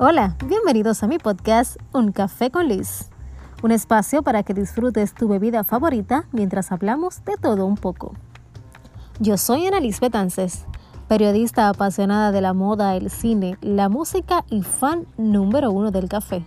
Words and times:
Hola, 0.00 0.36
bienvenidos 0.44 1.02
a 1.02 1.06
mi 1.06 1.18
podcast 1.18 1.76
Un 1.92 2.12
Café 2.12 2.50
con 2.50 2.68
Liz, 2.68 3.08
un 3.62 3.72
espacio 3.72 4.22
para 4.22 4.42
que 4.42 4.52
disfrutes 4.52 5.14
tu 5.14 5.28
bebida 5.28 5.64
favorita 5.64 6.26
mientras 6.32 6.72
hablamos 6.72 7.24
de 7.24 7.36
todo 7.38 7.64
un 7.64 7.76
poco. 7.76 8.12
Yo 9.18 9.38
soy 9.38 9.66
Ana 9.66 9.80
Liz 9.80 10.00
Betances, 10.00 10.66
periodista 11.08 11.70
apasionada 11.70 12.32
de 12.32 12.42
la 12.42 12.52
moda, 12.52 12.96
el 12.96 13.08
cine, 13.08 13.56
la 13.62 13.88
música 13.88 14.44
y 14.50 14.62
fan 14.62 15.06
número 15.16 15.70
uno 15.72 15.90
del 15.90 16.08
café. 16.08 16.44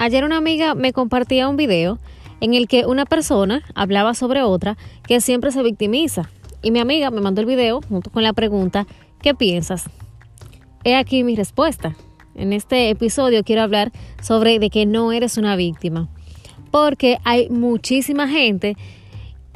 Ayer 0.00 0.24
una 0.24 0.38
amiga 0.38 0.74
me 0.74 0.94
compartía 0.94 1.46
un 1.46 1.58
video 1.58 1.98
en 2.40 2.54
el 2.54 2.68
que 2.68 2.86
una 2.86 3.04
persona 3.04 3.62
hablaba 3.74 4.14
sobre 4.14 4.42
otra 4.42 4.78
que 5.06 5.20
siempre 5.20 5.52
se 5.52 5.62
victimiza. 5.62 6.30
Y 6.62 6.70
mi 6.70 6.78
amiga 6.78 7.10
me 7.10 7.20
mandó 7.20 7.42
el 7.42 7.46
video 7.46 7.82
junto 7.86 8.08
con 8.08 8.22
la 8.22 8.32
pregunta, 8.32 8.86
¿qué 9.20 9.34
piensas? 9.34 9.90
He 10.84 10.94
aquí 10.94 11.22
mi 11.22 11.36
respuesta. 11.36 11.94
En 12.34 12.54
este 12.54 12.88
episodio 12.88 13.44
quiero 13.44 13.60
hablar 13.60 13.92
sobre 14.22 14.58
de 14.58 14.70
que 14.70 14.86
no 14.86 15.12
eres 15.12 15.36
una 15.36 15.54
víctima. 15.54 16.08
Porque 16.70 17.18
hay 17.24 17.50
muchísima 17.50 18.26
gente 18.26 18.78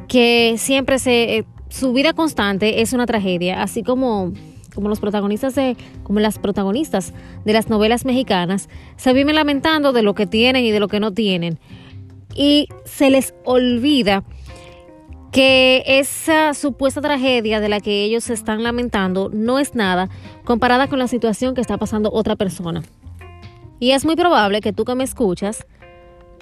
que 0.09 0.57
siempre 0.59 0.99
se... 0.99 1.39
Eh, 1.39 1.45
su 1.71 1.95
vida 1.95 2.13
constante 2.13 2.83
es 2.83 2.93
una 2.93 3.07
tragedia, 3.07 3.63
así 3.63 3.83
como 3.83 4.35
como 4.75 4.89
los 4.89 5.01
protagonistas 5.01 5.55
de, 5.55 5.77
como 6.03 6.21
las 6.21 6.39
protagonistas 6.39 7.13
de 7.45 7.53
las 7.53 7.69
novelas 7.69 8.05
mexicanas, 8.05 8.69
se 8.97 9.13
viven 9.13 9.35
lamentando 9.35 9.93
de 9.93 10.03
lo 10.03 10.15
que 10.15 10.27
tienen 10.27 10.65
y 10.65 10.71
de 10.71 10.81
lo 10.81 10.89
que 10.89 11.01
no 11.01 11.13
tienen 11.13 11.59
y 12.35 12.69
se 12.85 13.11
les 13.11 13.35
olvida 13.45 14.25
que 15.33 15.83
esa 15.87 16.55
supuesta 16.55 17.01
tragedia 17.01 17.61
de 17.61 17.69
la 17.69 17.81
que 17.81 18.05
ellos 18.05 18.25
se 18.25 18.35
están 18.35 18.63
lamentando 18.63 19.31
no 19.33 19.59
es 19.59 19.75
nada 19.75 20.09
comparada 20.45 20.87
con 20.89 20.99
la 20.99 21.09
situación 21.09 21.55
que 21.55 21.61
está 21.61 21.77
pasando 21.77 22.11
otra 22.13 22.37
persona. 22.37 22.83
Y 23.81 23.91
es 23.91 24.05
muy 24.05 24.15
probable 24.15 24.61
que 24.61 24.73
tú 24.73 24.85
que 24.85 24.95
me 24.95 25.05
escuchas 25.05 25.67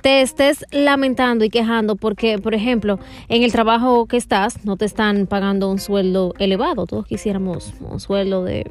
te 0.02 0.20
estés 0.20 0.66
lamentando 0.72 1.44
y 1.44 1.48
quejando 1.48 1.96
porque, 1.96 2.38
por 2.38 2.54
ejemplo, 2.54 2.98
en 3.28 3.42
el 3.44 3.52
trabajo 3.52 4.06
que 4.06 4.16
estás 4.16 4.64
no 4.64 4.76
te 4.76 4.84
están 4.84 5.26
pagando 5.26 5.70
un 5.70 5.78
sueldo 5.78 6.34
elevado. 6.38 6.86
Todos 6.86 7.06
quisiéramos 7.06 7.72
un 7.80 8.00
sueldo 8.00 8.44
de 8.44 8.68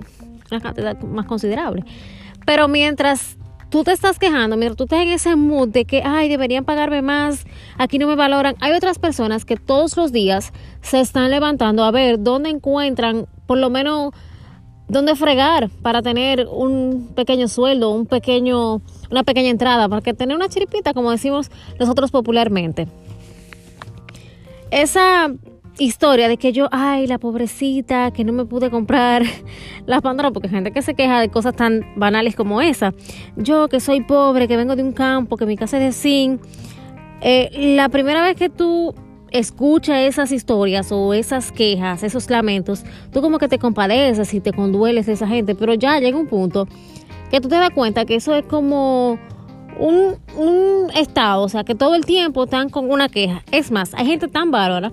una 0.52 0.60
cantidad 0.60 1.00
más 1.02 1.26
considerable. 1.26 1.86
Pero 2.46 2.68
mientras 2.68 3.38
tú 3.70 3.86
te 3.86 3.94
estás 3.94 4.20
quejando, 4.20 4.58
mira, 4.58 4.76
tú 4.76 4.84
estás 4.84 5.02
en 5.02 5.10
ese 5.10 5.38
mood 5.38 5.70
de 5.70 5.86
que, 5.86 6.04
ay, 6.04 6.28
deberían 6.28 6.66
pagarme 6.66 7.02
más, 7.02 7.46
aquí 7.78 7.98
no 7.98 8.08
me 8.08 8.16
valoran. 8.16 8.56
Hay 8.60 8.74
otras 8.74 9.00
personas 9.00 9.46
que 9.46 9.56
todos 9.56 9.96
los 9.96 10.12
días 10.12 10.52
se 10.82 11.00
están 11.00 11.32
levantando 11.32 11.86
a 11.86 11.92
ver 11.92 12.22
dónde 12.22 12.50
encuentran, 12.50 13.28
por 13.48 13.58
lo 13.58 13.70
menos, 13.70 14.12
dónde 14.92 15.16
fregar 15.16 15.70
para 15.82 16.02
tener 16.02 16.48
un 16.48 17.12
pequeño 17.16 17.48
sueldo, 17.48 17.92
un 17.92 18.06
pequeño, 18.06 18.82
una 19.10 19.24
pequeña 19.24 19.50
entrada, 19.50 19.88
para 19.88 20.02
tener 20.02 20.36
una 20.36 20.50
chiripita, 20.50 20.94
como 20.94 21.12
decimos 21.12 21.50
nosotros 21.80 22.12
popularmente. 22.12 22.88
Esa 24.70 25.32
historia 25.80 26.28
de 26.28 26.36
que 26.36 26.52
yo, 26.52 26.68
ay, 26.72 27.08
la 27.08 27.20
pobrecita, 27.20 28.12
que 28.12 28.26
no 28.26 28.34
me 28.34 28.44
pude 28.44 28.70
comprar 28.70 29.24
las 29.86 30.02
Pandora, 30.02 30.32
porque 30.32 30.50
hay 30.50 30.56
gente 30.56 30.72
que 30.72 30.82
se 30.82 30.94
queja 30.94 31.22
de 31.22 31.30
cosas 31.30 31.56
tan 31.56 31.86
banales 31.96 32.36
como 32.36 32.62
esa. 32.62 32.94
Yo 33.38 33.70
que 33.70 33.80
soy 33.80 34.02
pobre, 34.02 34.50
que 34.50 34.58
vengo 34.58 34.76
de 34.76 34.84
un 34.84 34.92
campo, 34.92 35.38
que 35.38 35.46
mi 35.46 35.56
casa 35.56 35.78
es 35.78 35.84
de 35.84 35.92
zinc. 35.94 36.42
Eh, 37.22 37.76
la 37.76 37.88
primera 37.88 38.22
vez 38.22 38.36
que 38.36 38.50
tú 38.50 38.94
escuchas 39.32 40.00
esas 40.02 40.32
historias 40.32 40.92
o 40.92 41.14
esas 41.14 41.52
quejas, 41.52 42.04
esos 42.04 42.30
lamentos, 42.30 42.84
tú 43.12 43.22
como 43.22 43.40
que 43.40 43.48
te 43.48 43.58
compadeces 43.60 44.34
y 44.34 44.40
te 44.40 44.54
condueles 44.54 45.06
de 45.06 45.14
esa 45.14 45.28
gente, 45.28 45.56
pero 45.56 45.74
ya 45.74 46.00
llega 46.00 46.18
un 46.18 46.28
punto 46.28 46.68
que 47.30 47.40
tú 47.42 47.48
te 47.48 47.56
das 47.56 47.72
cuenta 47.72 48.06
que 48.06 48.16
eso 48.16 48.36
es 48.36 48.46
como 48.46 49.18
un, 49.80 50.18
un 50.38 50.92
estado, 50.96 51.44
o 51.44 51.50
sea, 51.50 51.64
que 51.64 51.76
todo 51.76 51.96
el 51.96 52.06
tiempo 52.06 52.44
están 52.44 52.70
con 52.70 52.92
una 52.92 53.08
queja. 53.08 53.42
Es 53.52 53.72
más, 53.72 53.94
hay 53.94 54.06
gente 54.06 54.28
tan 54.28 54.52
bárbara 54.52 54.92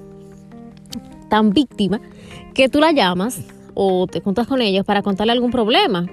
tan 1.28 1.50
víctima 1.50 2.00
que 2.54 2.68
tú 2.68 2.80
la 2.80 2.92
llamas 2.92 3.40
o 3.74 4.06
te 4.06 4.20
juntas 4.20 4.46
con 4.46 4.60
ellos 4.60 4.84
para 4.84 5.02
contarle 5.02 5.32
algún 5.32 5.50
problema. 5.50 6.06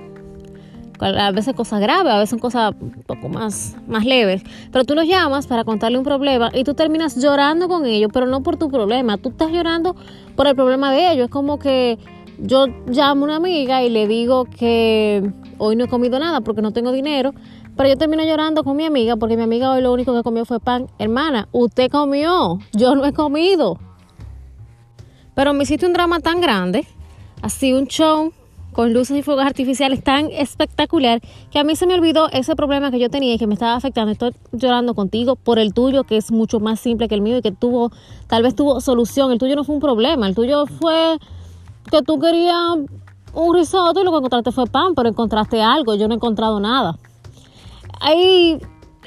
A 0.99 1.31
veces 1.31 1.53
cosas 1.53 1.81
graves, 1.81 2.13
a 2.13 2.19
veces 2.19 2.39
cosas 2.39 2.73
un 2.79 3.03
poco 3.05 3.29
más, 3.29 3.75
más 3.87 4.05
leves. 4.05 4.43
Pero 4.71 4.85
tú 4.85 4.95
los 4.95 5.07
llamas 5.07 5.47
para 5.47 5.63
contarle 5.63 5.97
un 5.97 6.03
problema 6.03 6.49
y 6.53 6.63
tú 6.63 6.73
terminas 6.73 7.21
llorando 7.21 7.67
con 7.67 7.85
ellos, 7.85 8.09
pero 8.13 8.25
no 8.25 8.41
por 8.41 8.57
tu 8.57 8.69
problema. 8.69 9.17
Tú 9.17 9.29
estás 9.29 9.51
llorando 9.51 9.95
por 10.35 10.47
el 10.47 10.55
problema 10.55 10.91
de 10.91 11.11
ellos. 11.11 11.25
Es 11.25 11.31
como 11.31 11.59
que 11.59 11.97
yo 12.37 12.67
llamo 12.87 13.25
a 13.25 13.25
una 13.25 13.35
amiga 13.37 13.83
y 13.83 13.89
le 13.89 14.07
digo 14.07 14.45
que 14.45 15.31
hoy 15.57 15.75
no 15.75 15.85
he 15.85 15.87
comido 15.87 16.19
nada 16.19 16.41
porque 16.41 16.61
no 16.61 16.71
tengo 16.71 16.91
dinero. 16.91 17.33
Pero 17.75 17.89
yo 17.89 17.97
termino 17.97 18.23
llorando 18.23 18.63
con 18.63 18.77
mi 18.77 18.85
amiga 18.85 19.17
porque 19.17 19.35
mi 19.35 19.43
amiga 19.43 19.71
hoy 19.71 19.81
lo 19.81 19.91
único 19.91 20.13
que 20.13 20.23
comió 20.23 20.45
fue 20.45 20.59
pan. 20.59 20.87
Hermana, 20.97 21.49
usted 21.51 21.91
comió, 21.91 22.59
yo 22.71 22.95
no 22.95 23.05
he 23.05 23.11
comido. 23.11 23.79
Pero 25.33 25.53
me 25.53 25.63
hiciste 25.63 25.85
un 25.85 25.91
drama 25.91 26.21
tan 26.21 26.39
grande, 26.39 26.87
así 27.41 27.73
un 27.73 27.87
show 27.87 28.31
con 28.75 28.91
luces 28.91 29.17
y 29.17 29.23
fuegos 29.23 29.45
artificiales 29.45 30.03
tan 30.03 30.29
espectacular 30.31 31.21
que 31.49 31.59
a 31.59 31.63
mí 31.63 31.77
se 31.77 31.87
me 31.87 31.93
olvidó 31.93 32.29
ese 32.31 32.57
problema 32.57 32.91
que 32.91 32.99
yo 32.99 33.09
tenía 33.09 33.33
y 33.33 33.37
que 33.37 33.47
me 33.47 33.53
estaba 33.53 33.75
afectando. 33.75 34.11
Estoy 34.11 34.33
llorando 34.51 34.93
contigo 34.93 35.37
por 35.37 35.59
el 35.59 35.73
tuyo, 35.73 36.03
que 36.03 36.17
es 36.17 36.29
mucho 36.29 36.59
más 36.59 36.81
simple 36.81 37.07
que 37.07 37.15
el 37.15 37.21
mío 37.21 37.37
y 37.37 37.41
que 37.41 37.53
tuvo, 37.53 37.91
tal 38.27 38.43
vez 38.43 38.53
tuvo 38.53 38.81
solución. 38.81 39.31
El 39.31 39.39
tuyo 39.39 39.55
no 39.55 39.63
fue 39.63 39.75
un 39.75 39.81
problema, 39.81 40.27
el 40.27 40.35
tuyo 40.35 40.65
fue 40.65 41.17
que 41.89 42.01
tú 42.01 42.19
querías 42.19 42.79
un 43.33 43.55
risotto 43.55 44.01
y 44.01 44.03
lo 44.03 44.11
que 44.11 44.17
encontraste 44.17 44.51
fue 44.51 44.65
pan, 44.65 44.93
pero 44.93 45.07
encontraste 45.07 45.61
algo, 45.61 45.95
yo 45.95 46.09
no 46.09 46.15
he 46.15 46.17
encontrado 46.17 46.59
nada. 46.59 46.97
Ahí 48.01 48.59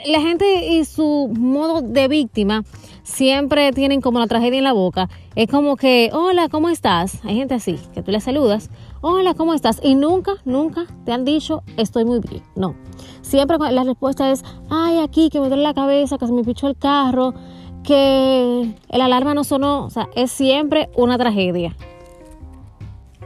la 0.06 0.20
gente 0.22 0.66
y 0.66 0.86
su 0.86 1.30
modo 1.38 1.82
de 1.82 2.08
víctima 2.08 2.64
siempre 3.08 3.72
tienen 3.72 4.00
como 4.00 4.19
la 4.19 4.26
tragedia 4.26 4.58
en 4.58 4.64
la 4.64 4.72
boca. 4.72 5.08
Es 5.34 5.48
como 5.48 5.76
que, 5.76 6.10
hola, 6.12 6.48
¿cómo 6.48 6.69
estás? 6.69 7.24
Hay 7.24 7.36
gente 7.36 7.54
así, 7.54 7.78
que 7.94 8.02
tú 8.02 8.10
le 8.10 8.20
saludas, 8.20 8.70
hola, 9.00 9.34
¿cómo 9.34 9.54
estás? 9.54 9.80
Y 9.82 9.94
nunca, 9.94 10.32
nunca 10.44 10.86
te 11.04 11.12
han 11.12 11.24
dicho, 11.24 11.62
estoy 11.76 12.04
muy 12.04 12.20
bien. 12.20 12.42
No. 12.54 12.74
Siempre 13.22 13.56
la 13.58 13.82
respuesta 13.84 14.30
es, 14.30 14.44
ay, 14.68 14.98
aquí, 14.98 15.30
que 15.30 15.41
me 15.41 15.48
duele 15.48 15.62
la 15.62 15.74
cabeza, 15.74 16.18
que 16.18 16.26
se 16.26 16.32
me 16.32 16.44
pichó 16.44 16.68
el 16.68 16.76
carro, 16.76 17.34
que 17.82 18.74
el 18.88 19.00
alarma 19.00 19.34
no 19.34 19.42
sonó. 19.42 19.86
O 19.86 19.91
sea, 19.91 20.08
es 20.14 20.30
siempre 20.30 20.91
una 20.94 21.16
tragedia. 21.16 21.74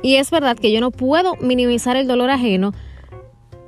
Y 0.01 0.17
es 0.17 0.31
verdad 0.31 0.57
que 0.57 0.73
yo 0.73 0.81
no 0.81 0.91
puedo 0.91 1.35
minimizar 1.41 1.97
el 1.97 2.07
dolor 2.07 2.31
ajeno, 2.31 2.73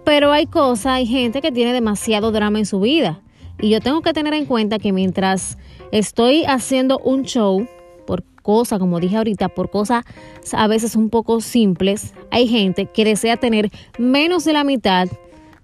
pero 0.05 0.33
hay 0.33 0.47
cosas, 0.47 0.87
hay 0.87 1.07
gente 1.07 1.43
que 1.43 1.53
tiene 1.53 1.73
demasiado 1.73 2.31
drama 2.31 2.61
en 2.61 2.67
su 2.67 2.81
vida. 2.81 3.21
Y 3.61 3.71
yo 3.71 3.81
tengo 3.81 4.03
que 4.03 4.13
tener 4.13 4.35
en 4.35 4.47
cuenta 4.47 4.79
que 4.79 4.93
mientras 4.93 5.59
estoy 5.95 6.45
haciendo 6.45 6.99
un 6.99 7.23
show, 7.23 7.69
por 8.05 8.25
cosas, 8.43 8.81
como 8.81 8.99
dije 8.99 9.17
ahorita, 9.17 9.49
por 9.49 9.71
cosas 9.71 10.05
a 10.53 10.67
veces 10.67 10.97
un 10.97 11.09
poco 11.09 11.41
simples, 11.41 12.13
hay 12.33 12.49
gente 12.49 12.87
que 12.87 13.05
desea 13.05 13.37
tener 13.37 13.71
menos 13.97 14.45
de 14.45 14.53
la 14.55 14.65
mitad 14.65 15.07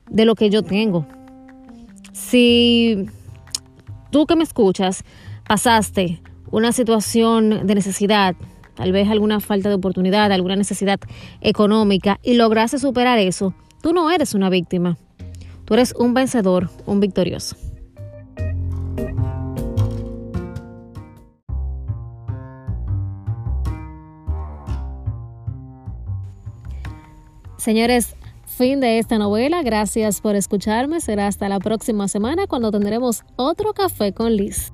de 0.09 0.25
lo 0.25 0.37
que 0.37 0.49
yo 0.49 0.63
tengo. 0.63 1.05
Si 2.13 3.07
tú 4.11 4.27
que 4.27 4.37
me 4.37 4.45
escuchas 4.45 5.03
pasaste 5.49 6.23
una 6.53 6.71
situación 6.71 7.67
de 7.67 7.75
necesidad, 7.75 8.37
tal 8.75 8.93
vez 8.93 9.09
alguna 9.09 9.41
falta 9.41 9.69
de 9.69 9.75
oportunidad, 9.75 10.31
alguna 10.31 10.54
necesidad 10.54 11.01
económica 11.41 12.21
y 12.22 12.34
lograste 12.34 12.78
superar 12.78 13.19
eso, 13.19 13.53
tú 13.83 13.93
no 13.93 14.09
eres 14.13 14.34
una 14.34 14.49
víctima. 14.49 14.97
Tú 15.65 15.75
eres 15.75 15.93
un 15.97 16.15
vencedor, 16.15 16.71
un 16.87 17.01
victorioso. 17.01 17.57
Señores, 27.60 28.16
fin 28.47 28.80
de 28.80 28.98
esta 28.98 29.18
novela. 29.18 29.62
Gracias 29.62 30.22
por 30.22 30.34
escucharme. 30.34 31.03
Será 31.03 31.27
hasta 31.27 31.47
la 31.51 31.59
próxima 31.59 32.09
semana 32.09 32.47
cuando 32.47 32.71
tendremos 32.71 33.22
otro 33.36 33.74
café 33.74 34.15
con 34.15 34.34
Liz. 34.34 34.72